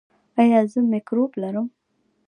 ایا 0.41 0.59
زه 0.71 0.79
مکروب 0.91 1.31
لرم؟ 1.41 1.67